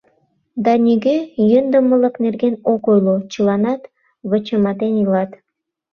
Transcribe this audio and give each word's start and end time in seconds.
Да 0.63 0.73
нигӧ 0.85 1.17
йӧндымылык 1.49 2.15
нерген 2.23 2.55
ок 2.73 2.83
ойло, 2.91 3.15
чыланат 3.31 3.81
вычыматен 4.29 4.93
илат. 5.03 5.31